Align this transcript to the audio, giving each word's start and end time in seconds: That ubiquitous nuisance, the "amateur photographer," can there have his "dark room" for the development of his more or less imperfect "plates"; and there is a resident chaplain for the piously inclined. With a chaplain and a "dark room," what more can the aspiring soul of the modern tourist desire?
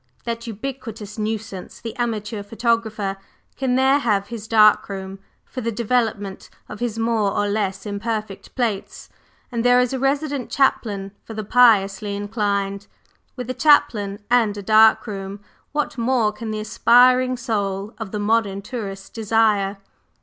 That 0.23 0.47
ubiquitous 0.47 1.19
nuisance, 1.19 1.79
the 1.79 1.95
"amateur 1.97 2.41
photographer," 2.41 3.17
can 3.55 3.75
there 3.75 3.99
have 3.99 4.29
his 4.29 4.47
"dark 4.47 4.89
room" 4.89 5.19
for 5.45 5.61
the 5.61 5.71
development 5.71 6.49
of 6.67 6.79
his 6.79 6.97
more 6.97 7.29
or 7.31 7.47
less 7.47 7.85
imperfect 7.85 8.55
"plates"; 8.55 9.09
and 9.51 9.63
there 9.63 9.79
is 9.79 9.93
a 9.93 9.99
resident 9.99 10.49
chaplain 10.49 11.11
for 11.23 11.35
the 11.35 11.43
piously 11.43 12.15
inclined. 12.15 12.87
With 13.35 13.47
a 13.51 13.53
chaplain 13.53 14.17
and 14.31 14.57
a 14.57 14.63
"dark 14.63 15.05
room," 15.05 15.39
what 15.71 15.99
more 15.99 16.31
can 16.33 16.49
the 16.49 16.61
aspiring 16.61 17.37
soul 17.37 17.93
of 17.99 18.09
the 18.09 18.17
modern 18.19 18.63
tourist 18.63 19.13
desire? 19.13 19.77